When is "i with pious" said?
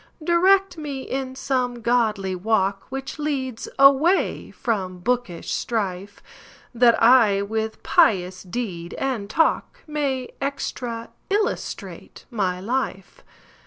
6.99-8.41